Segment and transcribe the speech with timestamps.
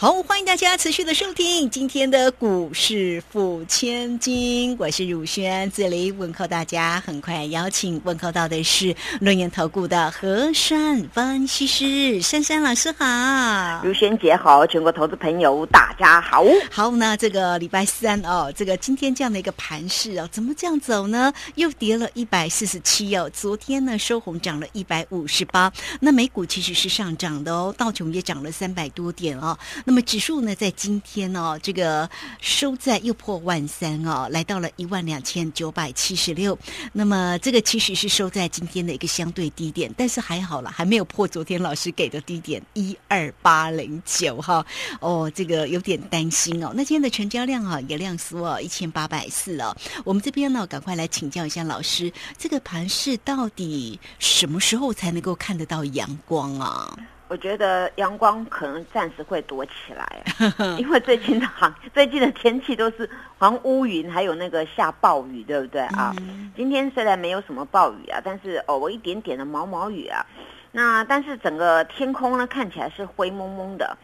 [0.00, 6.98] 好，欢迎大家持续的收听今天的股市付千金，我是汝轩，这里问候大家。
[7.04, 16.42] 很快邀请问候到的是论言投顾的何山分析师珊珊老师好，汝轩姐好，全国投资朋友大家好。
[16.70, 21.30] 好，那这个礼拜三哦，这个今天这样的一个盘势哦，怎么这样走呢？
[21.56, 25.70] 又跌了一百四十七哦，昨天呢收红涨了一百五十八，
[26.00, 29.58] 那美股其实是上涨的哦，道琼也涨了三百多点哦。
[29.90, 32.08] 那么指数呢，在今天哦，这个
[32.40, 36.56] 收在又破万三哦，来到了一万两千九百七十六。
[36.92, 44.64] 那么这个其实是收在今天的一个相对低点，但是还好了，还没有破昨天老师给的低点一二八零九哈。
[45.00, 46.70] 哦，这个有点担心哦。
[46.72, 49.76] 那今天的成交量啊也量缩哦，一千八百四哦。
[50.04, 56.96] 我们这边呢，赶快来请教一下老师，这个盘势到底什么时候才能够看得到阳光啊？
[57.30, 60.24] 我觉得阳光可能暂时会躲起来，
[60.78, 66.12] 因为最近的行 最近的天气都是像乌云，还有那个下暴雨，对不对啊？
[66.56, 70.26] 今天虽然没有什么暴雨啊，但是偶尔一点点的毛毛雨啊。
[70.72, 73.96] 那但是整个天空呢看起来是灰蒙蒙的。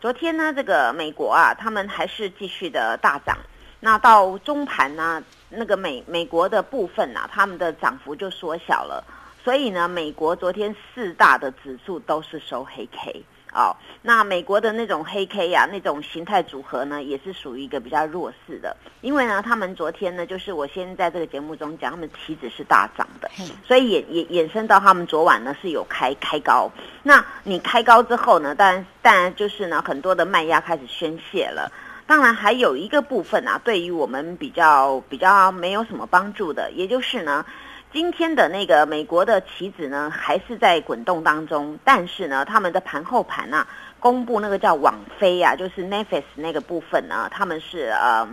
[0.00, 3.36] 昨天呢，这个美国啊，他们还是继续的大涨。
[3.80, 9.04] 那到中盘呢，那个美美国的部分啊，他们的涨幅就缩小了。
[9.42, 13.74] 所以呢，美国昨天四大的指数都是收黑 K 哦。
[14.02, 18.76] 那美国的那种黑 K 呀，那种形态组合呢，也是属于一个比较弱势的。
[19.00, 23.30] 因为呢，他们昨天呢，就是我先在这个节目中讲，他们期指是大涨的，
[23.66, 26.70] 所以也也衍生到他们昨晚呢是有开开高。
[27.02, 31.72] 那你开高之后呢，当然当然就是呢，很多的卖压开始宣泄了。
[32.06, 37.44] 当然还有一个部分啊，对于我们比较比较没有什么帮助的，也就是呢。
[37.92, 43.66] 今天的那个美国的棋子呢，还是在滚动当中，但是呢，他们的盘后盘啊，
[43.98, 48.28] 公布那个叫网飞啊，就是 Netflix 那个部分呢，他们是呃，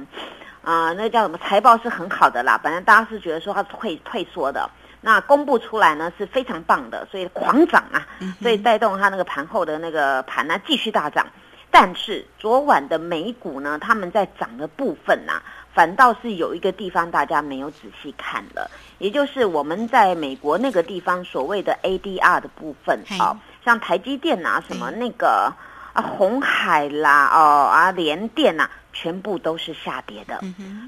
[0.61, 4.69] 啊，那叫什么财报是很好的啦，本来大家是觉得说它退退缩的，
[5.01, 8.05] 那公布出来呢是非常棒的，所以狂涨啊，
[8.39, 11.25] 所以带动它那个盘后的那个盘呢继续大涨，
[11.71, 15.41] 但是昨晚的美股呢，他们在涨的部分呐。
[15.77, 18.67] 反倒是有一个地方大家没有仔细看了，
[18.97, 25.53] 也就是我们在美国那个地方所谓的 ADR 的部分啊，像台积电啊、什么那个
[25.93, 30.41] 啊红海啦、哦啊联电呐，全部都是下跌的，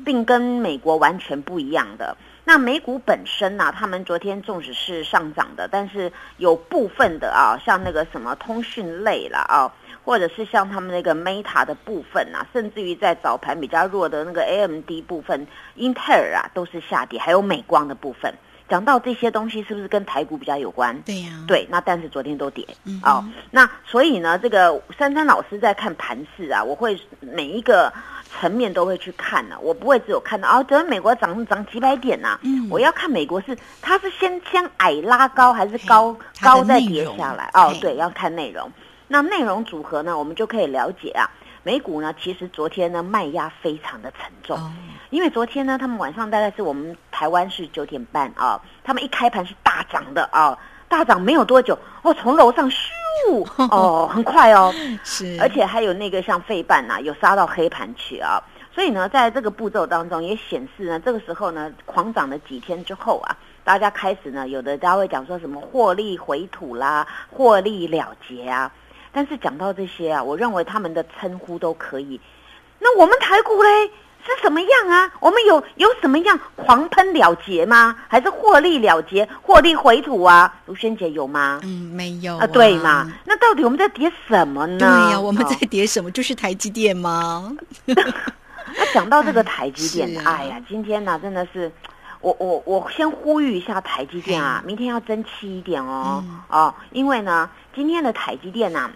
[0.04, 2.18] 并跟美国完全不一样的。
[2.44, 9.72] 那美股本身呢，他们昨天纵使是上涨的，但是有部分的啊，像那个什么通讯类了啊。
[10.10, 18.34] 或者是像他们那个 Meta 的部分啊，甚至于在早盘比较弱的那个 AMD 部分，英特尔啊都是下跌，还有美光的部分。
[18.68, 21.00] 讲到这些东西，是不是跟台股比较有关？
[21.06, 21.68] 对呀，对。
[21.70, 22.66] 那但是昨天都跌，
[23.04, 27.94] 哦，那所以呢，这个珊珊老师在看盘势啊，我会每一个
[28.32, 37.52] 层面都会去看呢，我不会只有看到哦，昨天美国涨涨几百点呐，嗯，我要看美国是它是先先矮拉高，还是高高再跌下来？
[37.54, 38.72] 哦，对，要看内容。
[39.12, 41.26] 那内容组合呢，我们就可以了解啊，
[41.64, 44.58] 美股呢，其实昨天呢卖压非常的沉重，
[45.10, 50.56] 因为昨天呢，他们晚上大概是我们台湾是九点半啊，他们一开盘是大涨的啊，
[50.88, 52.78] 大涨没有多久哦，从楼上咻
[53.72, 54.72] 哦，很快哦，
[55.04, 58.40] 是，而且还有那个像费半呐，有杀到黑盘去啊，
[58.72, 68.72] 所以呢，在这个步骤当中也显示呢，这个时候呢，狂涨了几天之后啊，大家开始呢，有的大家会讲说什么获利回吐啦，获利了结啊。
[69.12, 72.20] 但是讲到这些啊，我认为他们的称呼都可以。
[72.80, 73.88] 那我们台股嘞
[74.26, 75.12] 是什么样啊？
[75.20, 77.96] 我们有有什么样狂喷了结吗？
[78.08, 80.54] 还是获利了结、获利回吐啊？
[80.66, 81.60] 卢萱姐有吗？
[81.64, 82.48] 嗯，没有啊。
[82.48, 83.12] 对嘛？
[83.26, 84.78] 那到底我们在跌什么呢？
[84.80, 86.12] 对呀，我们在跌什么？
[86.12, 87.52] 就是台积电吗？
[87.86, 91.72] 那讲到这个 台积电，哎呀，今天呢真的是，
[92.22, 97.50] 我我我先呼吁一下台积电啊，明天要争气一点哦哦，因为呢。
[97.72, 98.92] 今天的台积电呢，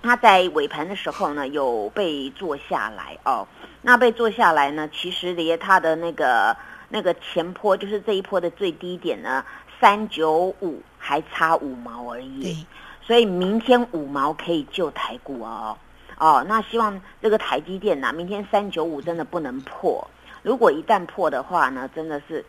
[0.00, 3.46] 它在尾盘的时候呢，有被做下来哦。
[3.82, 6.56] 那被做下来呢，其实离它的那个
[6.88, 9.44] 那个前坡，就是这一波的最低点呢，
[9.78, 12.64] 三九五还差五毛而已。
[13.02, 15.76] 所以明天五毛可以救台股哦。
[16.16, 20.08] 哦，那希望这个台积电呢，明天三九五真的不能破。
[20.46, 22.44] 如果一旦破的话呢，真的是。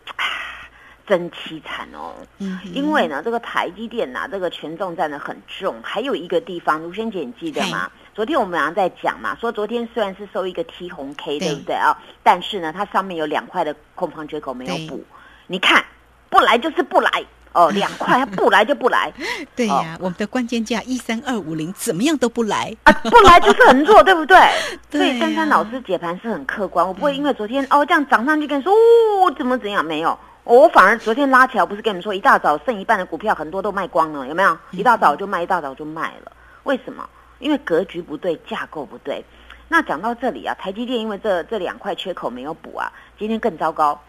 [1.04, 2.12] 真凄惨哦。
[2.36, 5.74] 嗯，因为呢，这个台积电呐，这个权重占的很重。
[5.82, 7.90] 还有一个地方，卢萱姐你记得吗？
[8.14, 11.96] 昨天我们俩在讲嘛，说昨天虽然是收一个 T 红 K，对不对啊？
[12.22, 15.02] 但是呢，它上面有两块的空方缺口没有补。
[15.46, 15.82] 你看，
[16.28, 17.24] 不来就是不来
[17.58, 19.12] 哦，两块 不来就不来。
[19.56, 24.36] 对呀，我们的关键价一三二五零，怎么样都不来啊， 不来就是很弱，对不对？
[24.90, 30.16] 所以珊珊老师解盘是很客观，我不会因为昨天哦这样涨上去跟你说哦怎么怎样没有。
[30.44, 34.56] 我反而昨天拉起来，不是跟你们说一大早剩一半的股票很多都卖光了，有没有？
[34.70, 36.32] 一大早就卖，一大早就卖了。
[36.62, 37.06] 为什么？
[37.38, 39.22] 因为格局不对，架构不对。
[39.68, 44.00] 那讲到这里啊，台积电因为这这两块缺口没有补啊，今天更糟糕。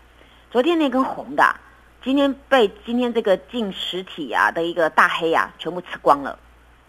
[0.50, 1.44] 昨天那根红的，
[2.04, 6.38] 今天被今天这个进实体啊的一个大黑啊全部吃光了。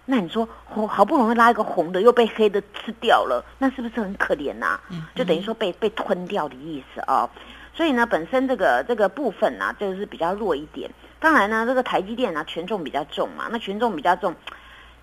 [0.06, 4.80] 那你说红好不容易拉一个红的，又被黑的吃掉了，那是不是很可怜呐？
[5.14, 7.28] 就等于说被被吞掉的意思啊。
[7.72, 10.90] 所以呢，本身这个这个部分呢，就是比较弱一点。
[11.20, 13.46] 当然呢，这个台积电呢，权重比较重嘛。
[13.50, 14.34] 那权重比较重，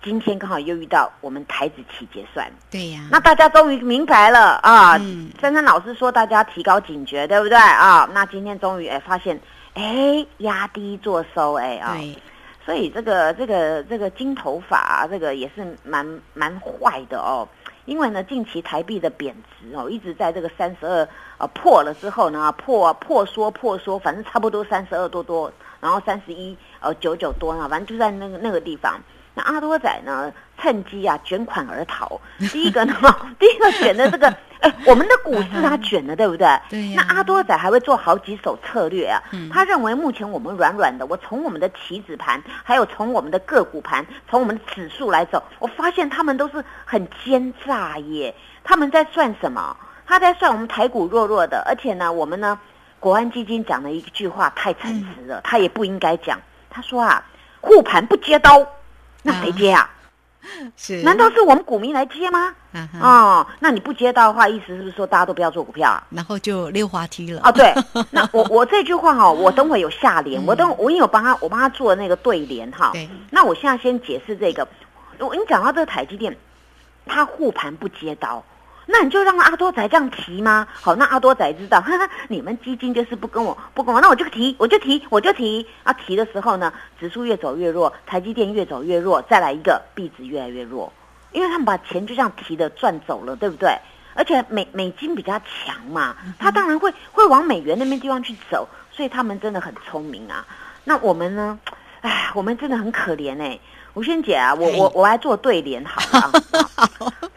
[0.02, 2.46] 今天刚好又遇到我们台子期结算。
[2.70, 3.00] 对呀。
[3.10, 4.98] 那大家终于明白了啊！
[5.40, 8.08] 珊珊老师说大家提高警觉，对不对啊？
[8.12, 9.40] 那今天终于哎发现，
[9.78, 11.96] 哎压低做收哎啊。
[12.64, 17.48] 所以这个这个这个金头发这个也是蛮蛮坏的哦。
[17.86, 21.08] 因为呢，近期台币的贬值哦，一直在这个三十二
[21.38, 25.50] 呃破了之后呢，破破缩破缩，反正差不多三十二多多，
[25.80, 29.00] 然后三十一呃九九多啊，反正就在那个那个地方。
[29.38, 32.20] 那阿多仔呢，趁机啊卷款而逃。
[32.50, 32.94] 第一个呢，
[33.38, 34.28] 第一个卷的这个。
[34.58, 36.48] 哎，我们的股市它卷了，对不对？
[36.68, 36.92] 对。
[36.96, 39.22] 那阿多仔还会做好几手策略啊。
[39.30, 39.48] 嗯。
[39.50, 48.34] 他认为目前我们软软的，我从我们的棋子盘，还有从我们的个股盘，从我们的指数来走，我发现他们都是很奸诈耶。
[48.64, 49.76] 他们在算什么？
[50.04, 52.58] 他在算我们台股弱弱的，而且呢，我们呢，
[52.98, 56.36] 国安基金讲的一句话太诚实了，他也不应该讲。
[56.68, 57.24] 他说啊，
[57.60, 58.66] 护盘不接刀，
[59.22, 59.90] 那谁接啊？
[60.76, 61.02] 是？
[61.02, 62.54] 难道是我们股民来接吗？
[63.00, 66.02] 哦，那你不接到的话，意思是不是说大家都不要做股票啊？
[66.10, 67.52] 然后就溜滑梯了啊？
[67.52, 67.72] 对，
[68.10, 72.90] 那我我这句话哈，我等会有下联，我等我因为有帮他，我帮他做那个对联哈。
[72.92, 73.08] 对。
[73.30, 74.66] 那我现在先解释这个，
[75.18, 76.34] 我你讲到这个台积电，
[77.04, 78.42] 它护盘不接刀。
[78.90, 80.66] 那你就让阿多仔这样提吗？
[80.72, 85.66] 好，那阿多仔知道，哈哈，你们基金就是不跟我不跟我，那我就提，我就提，我就提。
[85.82, 90.90] 啊，提的时候呢，指数越走越弱，台积电越走越弱，再来一个币值越来越弱，
[91.32, 93.76] 因为他们把钱就这样提的赚走了，对不对？
[94.14, 100.46] 而且美美金比较强嘛，他当然会会往美元那边地方去走，所以他们真的很聪明啊。
[100.84, 101.58] 那我们呢？
[102.00, 103.58] 哎，我们真的很可怜哎，
[103.92, 106.32] 吴萱姐啊，我我我来做对联好了。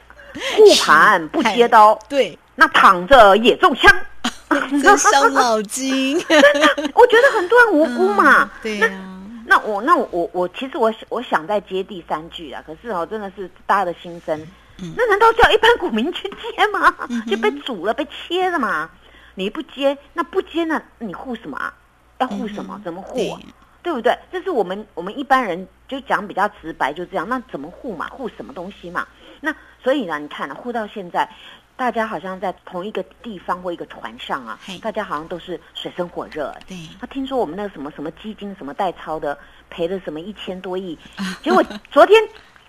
[0.56, 3.92] 护盘不接刀，对，那躺着也中枪，
[4.82, 6.18] 这伤脑筋。
[6.94, 8.50] 我觉得很多人无辜嘛。
[8.62, 8.90] 对呀，
[9.46, 14.48] 那我那我我我其实我我想再接第三句啊，可是哦，真的是大家的心声。
[14.96, 16.94] 那难道叫一般股民去接吗？
[17.30, 18.90] 就被煮了，被切了嘛？
[19.36, 21.74] 你不接，那不接那你护什么啊？
[22.18, 22.82] 要护什么？
[22.84, 23.38] 怎么护？
[23.83, 24.18] 对不对？
[24.31, 27.28] 这是我们我们一般人就讲比较直白，就这样。
[27.28, 28.07] 那怎么护嘛？
[28.10, 29.07] 护什么东西嘛？
[29.39, 31.28] 那所以呢，你看呢，护到现在，
[31.75, 36.56] 大家好像在同一个地方或一个船上啊，大家好像都是水深火热。
[36.68, 39.38] 对，他听说我们那个什么什么基金什么代操的
[39.69, 40.98] 赔了什么一千多亿，
[41.42, 42.22] 结果昨天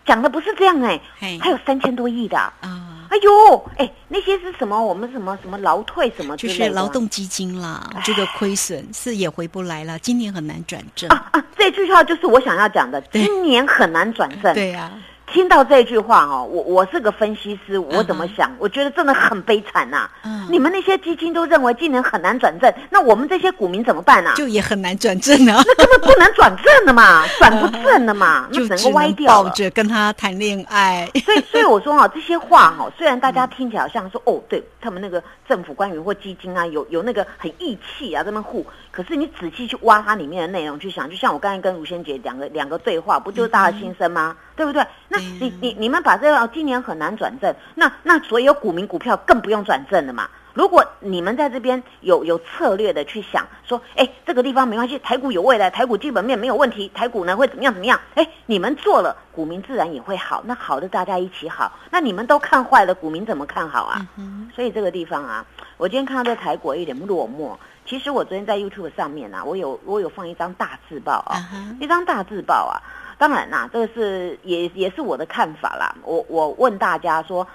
[0.07, 0.99] 讲的不是这样哎，
[1.41, 3.02] 还有三千多亿的啊。
[3.13, 4.83] 哎呦，哎，那些是什么？
[4.83, 6.35] 我们什么什么劳退什么？
[6.35, 11.45] 就是劳动基金啦，这个亏损是也回不来了，今年很难转正啊啊！
[11.59, 14.55] 这句话就是我想要讲的，今年很难转正。
[14.55, 14.91] 对呀。
[15.33, 18.55] 听到这句话哦，我我是个分析师，我怎么想？
[18.59, 20.09] 我觉得真的很悲惨呐。
[20.25, 24.33] 嗯，你们那些基金都认为今年很难转正，那我们这些股民怎么办呢？
[24.37, 25.63] 就也很难转正啊。
[25.67, 31.11] 那根本不能转正的嘛，转不正的嘛，那整个歪掉抱着跟他谈恋爱。
[31.25, 38.67] 所以，所以我说哈，这些话哈， 虽然大家听起来像说哦，对他们那个政府官员或基金啊，有有那个很义气啊，这么护。
[38.93, 44.37] 可是你仔细去挖它里面的内容去想，就像我刚才跟吴先姐两个两个对话，不就是大家心声吗？
[44.55, 44.87] 对不对？
[45.09, 50.29] 那你你你们把这个今年很难转正，那那所有股民股票更不用转正了嘛。
[50.53, 57.99] 如果你们在这边有有策略的去想说，哎，这个地方没关系，台股有未来，台股基本面没有问题，台股呢会怎么样怎么样？
[58.15, 60.43] 哎，你们做了，股民自然也会好。
[60.45, 61.73] 那好的，大家一起好。
[61.91, 64.07] 那你们都看坏了，股民怎么看好啊？
[64.55, 65.43] 所以这个地方啊，
[65.79, 67.57] 我今天看到这台股有点落寞。
[67.85, 71.37] 其实我昨天在 YouTube 上面啊，我有我有放一张大字报啊，
[71.81, 72.81] 一张大字报啊。
[73.19, 75.95] 当然啦，这个是也也是我的看法啦。
[76.03, 77.47] 我我问大家说，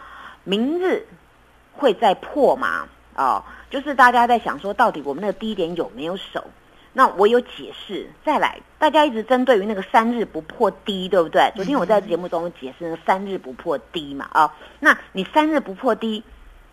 [0.43, 1.05] 明日
[1.74, 2.88] 会再破吗？
[3.15, 6.43] 哦，就是大家在想说，到底我们那个低点有没有守？
[6.93, 11.51] 那我有解释，再来，大家一直针对于那个三日不破低，对不对？
[11.55, 16.24] 昨天我在节目中解释三日不破低嘛，啊，那你三日不破低，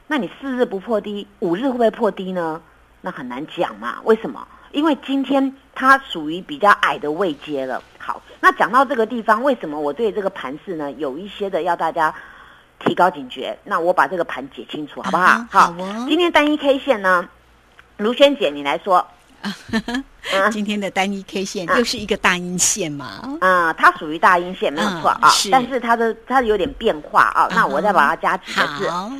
[0.06, 2.62] 那你四日不破低，五日会不会破低呢？
[3.04, 4.49] 那很难讲嘛，为什么？
[4.73, 7.82] 因为今天它属于比较矮的位阶了。
[7.99, 12.14] 好，那讲到这个地方，为什么我对这个盘势呢有一些的要大家
[12.78, 13.58] 提高警觉？
[13.64, 15.44] 那我把这个盘解清楚，好不好？
[15.50, 15.75] 好，
[16.08, 17.28] 今天单一 K 线呢，
[17.99, 19.06] 卢萱姐你来说。
[20.50, 23.36] 今天的单一 K 线又是一个大阴线嘛？
[23.40, 27.48] 啊，它属于大阴线没有错啊，但是它的它有点变化啊。
[27.50, 29.10] 那我再把它加几个字啊。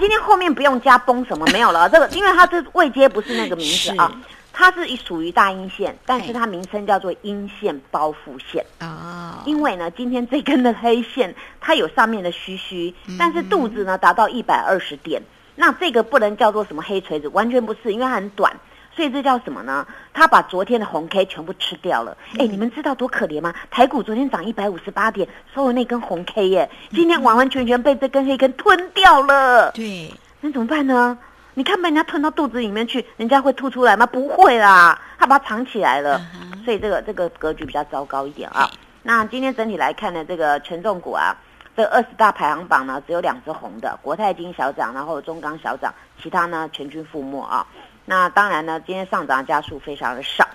[0.00, 4.10] 今天后面不用加崩什么没有了，这个 因为它这未接不是那个名字啊，
[4.52, 9.42] 它是属于大阴线，但是它名称叫做阴线包覆线啊。
[9.44, 15.22] 因为呢，今天这根的黑线它有上面的虚虚，但是肚子呢达到一百二十点，
[15.56, 18.50] 那这个不能叫做什么黑锤子，完全不是，因为它很短。
[18.94, 19.86] 所以这叫什么呢？
[20.12, 22.16] 他把昨天的红 K 全部吃掉了。
[22.38, 23.52] 哎，你们知道多可怜吗？
[23.70, 29.72] 台股昨天涨一百五十八点，收了那根红 K 耶，今天完完全全被这根黑根吞掉了。
[29.72, 31.18] 对，那怎么办呢？
[31.54, 34.06] 你看被人家吞到肚子里面去，人家会吐出来吗？
[34.06, 36.20] 不会啦，他把它藏起来了。
[36.64, 38.68] 所以这个这个格局比较糟糕一点啊。
[39.02, 41.36] 那今天整体来看呢，这个权重股啊，
[41.76, 47.66] 这二十大排行榜呢，只有两只红的，国泰金小涨，然后中钢小涨，其他呢全军覆没啊。
[48.04, 50.46] 那当然呢，今天上涨加速非常的少。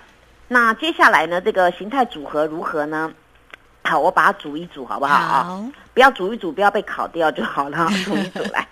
[0.47, 3.11] 那接下来呢，这个形态组合如何呢？
[3.83, 5.71] 好，我把它组一组，好不好啊？
[5.93, 7.87] 不要组一组，不要被烤掉就好了。
[8.05, 8.67] 组一组来，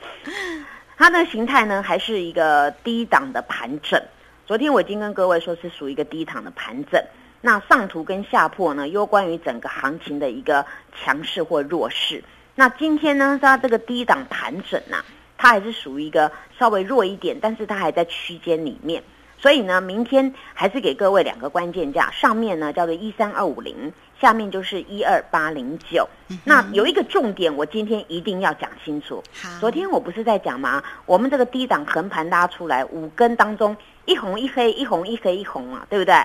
[0.95, 3.99] 它的形态呢，还是一个低档的盘整。
[4.45, 7.03] 昨天我已经跟各位说是属于一个低档的盘整。
[7.41, 10.65] 那上图跟下破呢，攸关于整个行情的一个
[10.99, 12.23] 强势或弱势。
[12.55, 15.03] 那今天呢，它这个低档盘整呐。
[15.37, 19.03] 它还是属于一个稍微弱一点，但是它还在区间里面，
[19.37, 26.07] 所以呢，明天还是给各位两个关键价，上面呢叫做一三二五零，下面就是一二八零九。
[26.43, 29.23] 那有一个重点，我今天一定要讲清楚。
[29.59, 30.83] 昨天我不是在讲吗？
[31.05, 36.15] 我们这个低档横盘拉出来五根当中，一红一黑，一红一黑一红啊，对不对？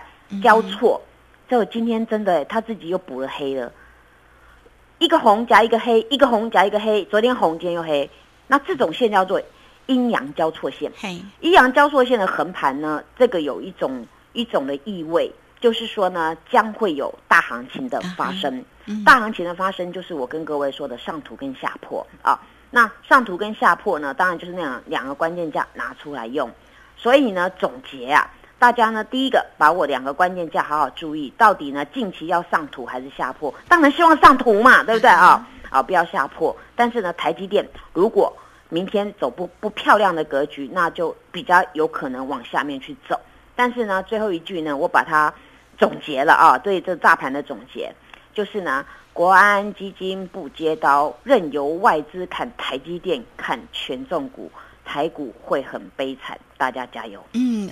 [0.43, 0.99] 交错，
[1.47, 3.71] 就今天真的他自己又补了黑了，
[4.99, 8.09] 一个红加一个黑，一个红加一个黑，昨天红，今天又黑。
[8.53, 9.41] 那这种线叫做
[9.87, 10.93] 阴阳交错线，
[11.41, 18.63] 阴阳交错线的横盘呢，这个有一种一种的意味，就是说呢，将会有大行情的发生。
[19.07, 22.39] 大行情的发生，就是我跟各位说的上图跟下破啊。
[22.71, 26.51] 那上图跟下破呢，当然就是那样两个关键价拿出来用。
[26.95, 33.55] 所以呢，总结啊，大家呢，第一个把我两个关键价好好注意，到底呢近期要上图还是下破？
[33.67, 35.49] 当然希望上图嘛，对不对啊？
[35.71, 36.55] 啊，不要下破。
[36.77, 38.37] 但是呢，台积电如果
[38.73, 43.21] 明天走不不漂亮的格局，那就比较有可能往下面去走。
[43.55, 45.35] 但是呢，最后一句呢，我把它
[45.77, 47.95] 总结了啊，对这大盘的总结，
[48.33, 54.51] 就是呢，国安基金不接刀，任由外资砍台积电，砍权重股，
[54.93, 56.39] 台股会很悲惨。
[56.59, 57.21] 大家加油！
[57.33, 57.69] 嗯，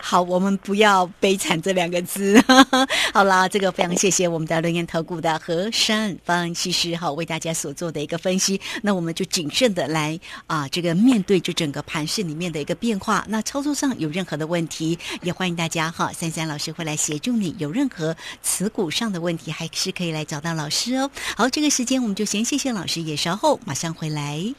[0.00, 2.42] 好，我们不要悲惨这两个字。
[3.12, 8.58] 好啦，这个非常谢谢我们的轮研投顾的何山方西师哈，为大家所做的一个分析。
[8.82, 13.26] 那我们就谨慎的来啊，这个面对这整个盘市里面的一个变化。
[13.28, 17.54] 那操作上有任何的问题，也欢迎大家哈，三三老师会来协助你。
[17.58, 21.10] 有任何持股上的问题，还是可以来找到老师哦。
[21.36, 24.54] 好，这个时间我们就先谢谢老师，也稍后马上回来。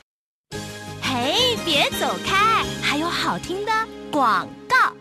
[1.74, 3.72] 别走开，还有好听的
[4.12, 4.94] 广告。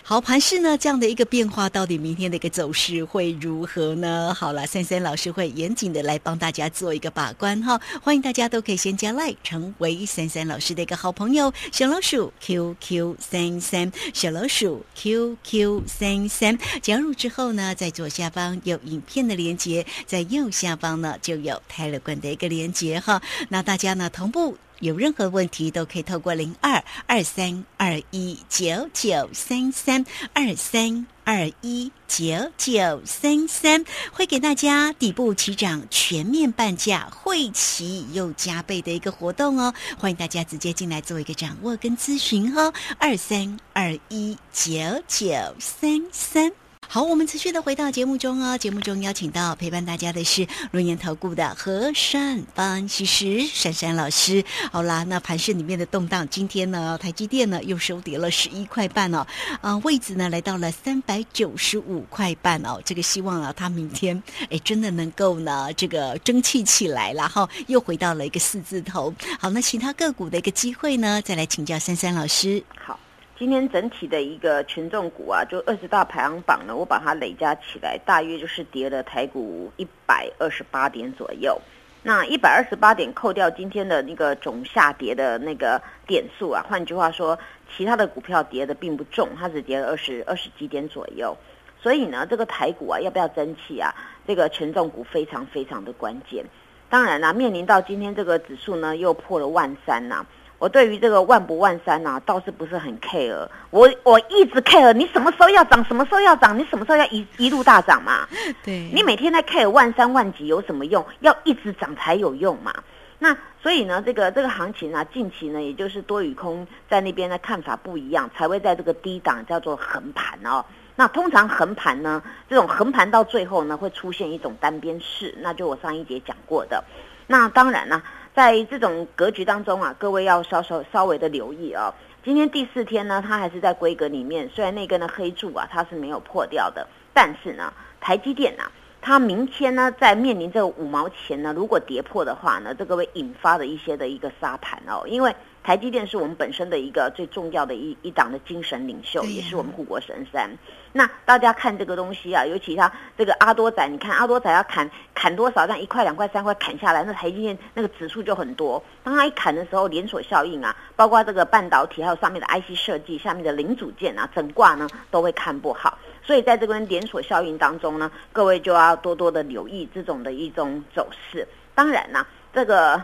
[0.00, 4.32] 好，盘势呢这样的一个变化，到底明天的一个走势会如何呢？
[4.32, 7.80] 好了，三三老师会严谨的来帮大家做一个把关哈。
[8.00, 11.52] 欢迎大家都可以先加赖，成为三三老师的一个好朋友。
[11.72, 23.20] 小老鼠 QQ 三三，小老鼠 QQ 三三，加入之后呢，在左下方有影片的连接，在右下方呢就有泰勒冠的一个连接哈。
[23.48, 24.56] 那大家呢同步。
[24.80, 39.72] 有任何问题都可以透过零二二三二一九九三三二三二一九九三三，会给大家底部起涨全面半价，会齐又加倍的一个活动哦！
[39.98, 44.72] 欢迎大家直接进来做一个掌握跟咨询哦，二三二一九
[45.06, 45.28] 九
[45.60, 46.50] 三三。
[46.92, 48.58] 好，我们持续的回到节目中哦。
[48.58, 54.44] 节目中邀请到陪伴大家的是龙岩投顾的和善方其实珊珊老师。
[54.72, 59.24] 好啦，那盘市里面的动荡，今天呢，台积电呢又收跌了十一块半哦，
[59.60, 62.82] 啊，位置呢来到了三百九十五块半哦。
[62.84, 64.20] 这个希望啊，它明天
[64.50, 69.14] 哎真的能够呢这个争气起来，然后又回到了一个四字头。
[69.38, 72.60] 好，那其他个股的一个机会呢，再来请教珊珊老师。
[72.84, 72.98] 好。
[73.40, 81.58] 今天整体的一个权重股啊，就二十大排行榜呢，我把它累加起来，大约就是跌了台股一百二十八点左右。
[82.02, 87.38] 那一百二十八点扣掉今天的那个总下跌的那个点数啊，换句话说，
[87.74, 91.34] 其他的股票跌的并不重，它只跌了二十二十几点左右。
[91.80, 93.90] 所以呢，这个台股啊，要不要争气啊？
[94.26, 96.44] 这个权重股非常非常的关键。
[96.90, 100.26] 当然啦，面临到今天这个指数呢，又破了万三呐。
[100.60, 103.48] 我对于这个万不万三呐，倒是不是很 care。
[103.70, 108.28] 我我一直 care，你什么时候要涨，什么时候要涨，你什么时候要一一路大涨嘛？
[108.62, 111.04] 对，你每天在 care 万三万几有什么用？
[111.20, 112.74] 要一直涨才有用嘛。
[113.18, 120.62] 那所以呢，这个这个行情啊，近期呢，也就是多与空在那边的看法不一样，才会在这个低档叫做横盘哦。
[120.94, 126.84] 那通常横盘呢，这种横盘到最后呢，会出现一种单边式，那就我上一节讲过的。
[127.26, 128.02] 那当然呢，
[128.34, 131.94] 在这种格局当中啊，各位要稍稍稍微的留意啊。
[132.24, 138.70] 今天第四天呢，它还是在规格里面，虽然那根的黑柱啊，它是没有破掉的，但是呢，台积电啊，
[139.00, 145.34] 它明天呢，在面临这个五毛钱呢，如果跌破的话呢，这个会引发的一些的一个沙盘哦，因为。
[145.62, 150.50] 台积电是我们本身的一个最重要的一一档的精神领袖，也是我们护国神山。
[150.92, 158.82] 那大家看这个东西啊，尤其他这个阿多仔，你看阿多仔要砍砍多少，让一块、两块、三块砍下来，那台积电那个指数就很多。
[159.04, 165.96] 当他一砍的时候，连锁效应啊，包括这个半导体还有上面的 IC 设计、下面的零组件啊，整挂呢都会看不好。
[166.22, 171.46] 所以在这边连锁效应当中呢，各位就要多多的留意这种的一种走势。
[171.74, 173.00] 当然呢，这个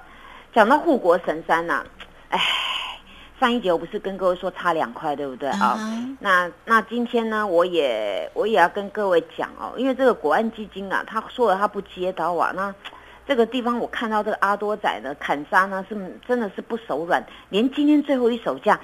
[0.52, 1.84] 讲到护国神山呢。
[2.28, 2.40] 哎，
[3.38, 5.78] 上一节我不是跟各位说差两块，对不对啊？
[6.20, 12.74] 那那今天呢，我也我也要跟各位讲哦，因为这个国安基金啊，他说了他不接刀啊，那
[13.26, 18.80] 这个地方我看到这个阿多仔呢砍杀呢，是真的是不手软，连今天最后一手价，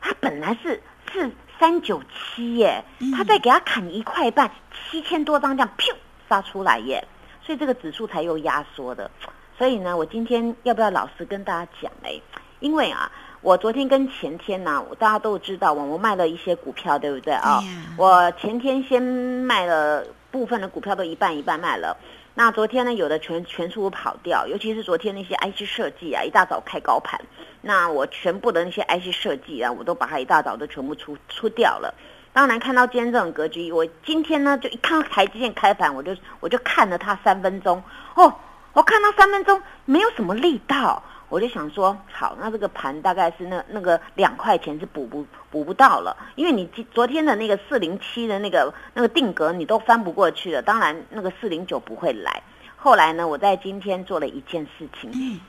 [0.00, 2.84] 他本来是是三九七耶，
[3.16, 4.50] 他再给他砍一块半，
[4.90, 5.94] 七千多张这样，噗
[6.28, 7.02] 杀出来耶，
[7.42, 9.10] 所以这个指数才又压缩的，
[9.56, 12.20] 所以呢，我今天要不要老实跟大家讲哎？
[12.58, 13.12] 因为啊，
[13.46, 17.62] 我昨天跟前天呢，大家都知道我我卖了一些股票，对不对啊？
[17.96, 21.96] 我前天先卖了部分的股票，都一半一半卖了。
[22.34, 27.20] 那昨天呢，有的全全数跑掉，尤其是昨天那些 IC 设计啊，一大早开高盘，
[27.60, 31.94] 那我全部的那些 IC 设计啊，我都把它一大早都全部出出掉了。
[32.32, 37.80] 当然看到今天这种格局，我今天呢就一看到台积电开盘，我就我就看了它三分钟，
[38.16, 38.34] 哦，
[38.72, 41.00] 我看到三分钟没有什么力道。
[41.28, 52.42] 我就想说，好，那这个盘大概是那那个两块钱是补不补不到了，因为你昨天的那个四零七的那个那个定格你都翻不过去了，当然那个四零九不会来。
[52.76, 55.40] 后来呢，我在今天做了一件事情，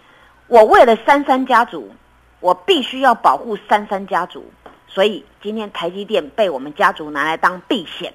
[0.47, 1.93] 我为了三三家族，
[2.39, 4.51] 我必须要保护三三家族，
[4.87, 8.11] 所以今天台积电被我们家族拿来当避险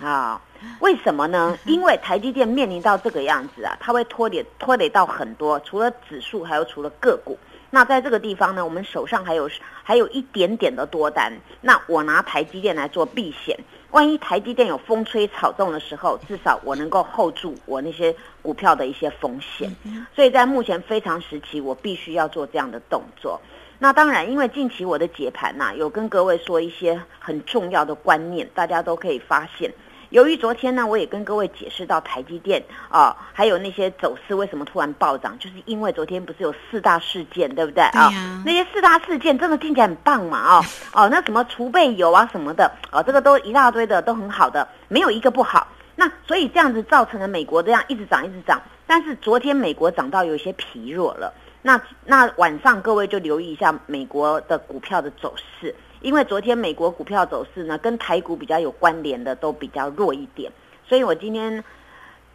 [0.00, 0.40] 啊。
[0.80, 1.56] 为什么呢？
[1.64, 7.38] 因为台积电面临到这个样子啊，它会拖累拖累到很多，除了指数，还有除了个股。
[7.70, 9.50] 那在这个地方呢，我们手上还有
[9.82, 11.32] 还有一点点的多单。
[11.60, 13.58] 那我拿台积电来做避险，
[13.90, 19.74] 万一台积电有风吹草动的时候，至少我能够 hold 住我那些股票的一些风险。
[20.14, 23.40] 所以在目前非常时期，我必须要做这样的动作。
[23.80, 29.72] 那当然，因为近期我的解盘呐，有跟各位说一些很重要的观念，大家都可以发现。
[30.14, 38.12] 由于昨天呢，我也跟各位解释到台积电啊，还有那些走势为什么突然暴涨，就是因为昨天不是有四大事件，对不对啊？
[38.46, 40.58] 那些四大事件真的听起来很棒嘛？
[40.58, 45.66] 哦哦， 那什么储备油啊什么的，哦，这个都一大堆的，都很好的，没有一个不好。
[45.96, 51.34] 那所以这样子造成了美国这样一直涨一直涨，但是昨天美国涨到有些疲弱了。
[51.60, 55.74] 那那晚上各位就留意一下美国的股票的走势。
[56.04, 60.52] 因为昨天美国股票走势呢，跟台股比较有关联的都比较弱一点，
[60.86, 61.64] 所以我今天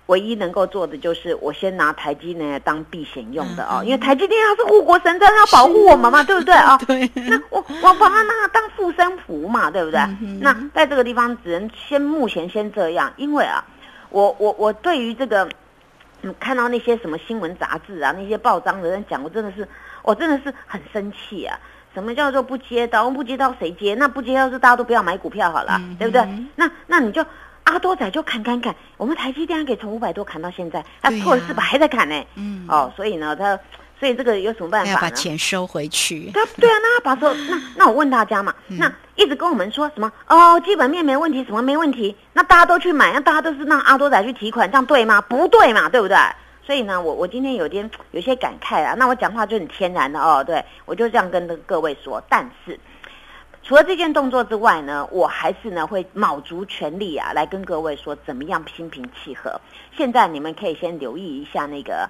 [0.08, 6.76] 唯一能够做的就是我先拿台积呢当避险用的哦，因为台积电它是护国神山，要保护我们嘛， 对不对啊？
[6.88, 7.08] 对。
[7.14, 10.00] 那我我把它拿当护身符嘛，对不对？
[10.42, 13.64] 那在这个地方只能先目前先这样，因为啊，
[14.10, 15.48] 我我我对于这个
[16.40, 19.68] 看到那些什么新闻杂志啊，那些报章的人讲，我真的是
[20.02, 21.56] 我真的是很生气啊。
[21.94, 23.10] 什么叫做不接刀？
[23.10, 23.96] 不接刀谁接？
[23.96, 26.28] 那不接刀是大家都不要买股票好了，对不对？
[26.56, 27.26] 那那你就
[27.64, 32.24] 阿多仔就砍砍砍，我们台积电可以从五百多砍到现在，它破了四百还在砍呢。
[32.36, 33.60] 嗯，哦，所以呢，他
[34.00, 34.92] 所以这个有什么办法？
[34.92, 36.32] 要把钱收回去。
[36.32, 40.12] 对对啊，那他把收 那那我问大家嘛，那一直跟我们说什么？
[40.28, 42.16] 哦，基本面没问题，什么没问题？
[42.34, 45.20] 那大家都去买，那大家都是让阿多仔去提款，这样对吗？
[45.22, 46.16] 不对嘛，对不对？
[46.70, 48.94] 所以呢，我我今天有点有些感慨啊。
[48.96, 52.22] 那我讲话就很天然的哦，对我就这样跟各位说。
[52.30, 52.80] 但是
[53.64, 59.60] 除了这件动作之外呢，我还是呢会卯足全力啊，来跟各位说怎么样心平气和。
[59.98, 62.08] 现在你们可以先留意一下那个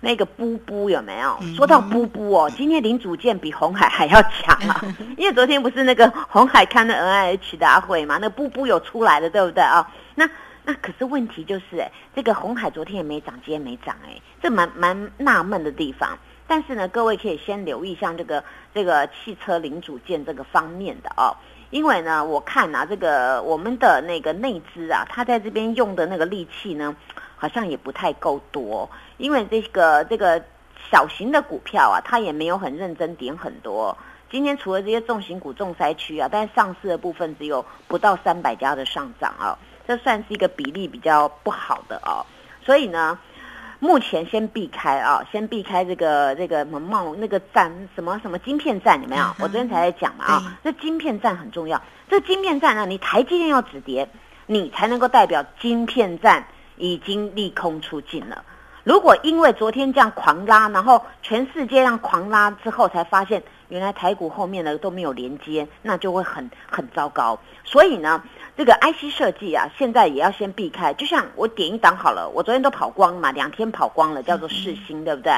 [0.00, 1.38] 那个布布有没有？
[1.56, 4.84] 说到布布哦，今天林主健比红海 还要强啊，
[5.16, 9.90] 因为昨天不是那个红海看的 N I H 大会嘛，那布布有出来的，对不对啊？
[10.14, 10.28] 那
[10.64, 16.18] 那可是问题就是，哎，这个红海昨天也没涨，今天没涨，哎，这蛮蛮纳闷的地方。
[16.46, 18.44] 但是呢，各位可以先留意像这个
[18.74, 21.34] 这个汽车零组件这个方面的哦，
[21.70, 26.94] 因为呢，我看啊，这个我们的那个内资啊，它在这边用的那个力气呢，
[27.36, 28.88] 好像也不太够多。
[29.16, 30.44] 因为这个这个
[30.90, 33.96] 小型的股票啊，它也没有很认真点很多。
[34.30, 42.24] 今天除了这些重型股重灾区啊，但上市的部分只有不到三百家的上涨啊，这算是一个比例比较不好的哦。
[42.64, 43.18] 所以呢。
[43.84, 49.24] 目前先避开啊，先避开这个这个什么那个站什么什么晶片站有没有？
[49.40, 51.82] 我昨天才在讲嘛啊，这晶片站很重要。
[52.08, 54.08] 这晶片站呢，你台积电要止跌，
[54.46, 58.44] 你才能够代表晶片站已经利空出尽了。
[58.84, 63.42] 如果因为昨天这样狂拉，然后全世界让狂拉之后，才发现
[63.72, 67.38] 原来台股后面呢都没有连接，那就会很很糟糕。
[67.64, 68.22] 所以呢。
[68.54, 70.92] 这个 IC 设计啊，现在也要先避开。
[70.92, 75.32] 就像我点一档好了，我昨天都跑光嘛，两天跑光了，叫做四星，对不对？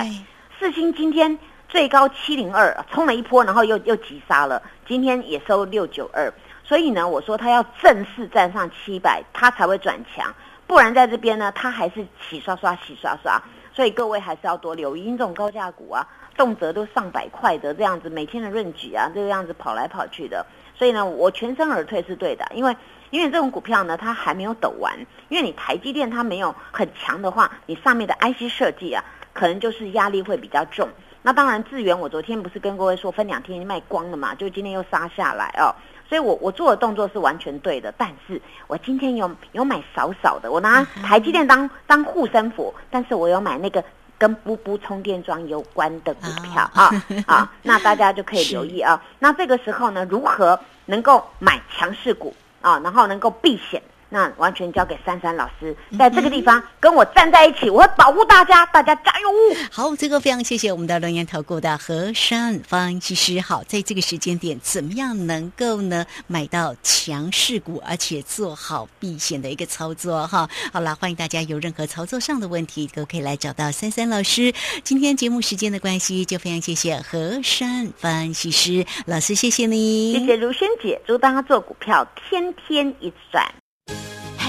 [0.59, 6.35] 四星今天最高七零二，冲了一波，然后又又急杀了，今天也收六九二。
[6.65, 10.35] 所以呢，我说它要正式站上七百，它才会转强，
[10.67, 13.41] 不然在这边呢，它还是洗刷刷洗刷刷。
[13.75, 16.07] 所以各位还是要多留意这种高价股啊，
[16.37, 20.47] 动辄都上百块的这样子，每天的润举啊，这个样子跑来跑去的。
[20.77, 22.75] 所以呢，我全身而退是对的，因为。
[23.11, 24.93] 因为这种股票呢，它还没有抖完。
[25.29, 30.89] 因为你台积电它没有很强的话，你上面的 IC 设计啊，可能就是压力会比较重。
[31.23, 35.71] 那当然，智源我昨天不是跟各位说分两天卖光了嘛，就今天又杀下来哦。
[36.09, 43.83] 所以我我做的动作是完全对的，但是我今天有有买少少的，我拿台积电当当护身符，但是我有买那个
[44.19, 46.91] 跟布布充电桩有关的股票啊
[47.27, 49.03] 啊， 那大家就可以留意啊。
[49.19, 52.35] 那这个时候呢，如何能够买强势股？
[52.61, 53.83] 啊，然后能够避险，
[54.15, 59.29] 那完全交给珊珊老师，在这个地方跟我站在一起，我会保护大家，大家加油！
[59.73, 70.49] 好，这个非常谢谢我们的龙岩投顾的何山方其实好，在这个时间点，怎么样能够呢买到强势股，而且做好避险的一个操作哈？
[70.73, 74.53] 好了，欢迎大家有任何操作上的问题，都可以来找到珊珊老师。
[74.85, 82.45] 今天节目时间的关系，就非常谢谢何山分析师老师，谢谢你，谢谢如萱姐，祝大家做股票天。
[82.69, 83.53] 天一转，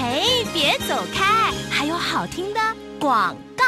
[0.06, 0.22] 哎，
[0.54, 2.60] 别走开，还有好听的
[3.00, 3.64] 广告。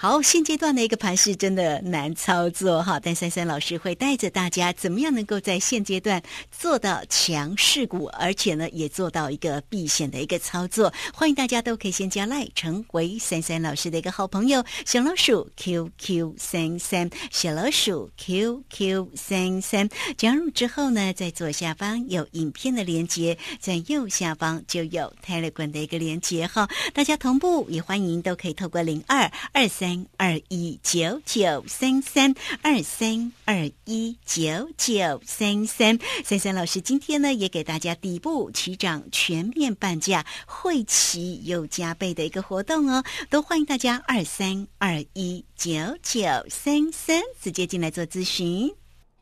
[0.00, 10.94] 好，现阶段的一个盘是真的难操作哈，但三三老师会带着大家怎么样能够在现阶段做到强势股，而且呢也做到一个避险的一个操作。
[11.12, 14.64] 欢迎大家都可以先加赖，成为三三老师的一个好朋友。
[14.86, 26.68] 小老鼠 QQ 三三，小老鼠 QQ 三三，加入之后呢，在左下方有影片的连接，在右下方就有 Telegram 的一个连接哈。
[26.94, 29.87] 大家同步也欢迎都可以透过零二二三。
[29.88, 45.70] 三二一九九三三二三二一九九三三三三老师今天呢也给大家底部起涨全面半价会期又加倍的一个活动哦，都欢迎大家二三二一九
[46.02, 46.20] 九
[46.50, 48.70] 三三直接进来做咨询。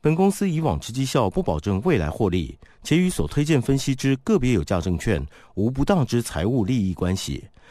[0.00, 5.24] 本公司以往之绩效不保证未来获利，且与所推荐分析之个别有价证券
[5.54, 7.44] 无不当之财务利益关系。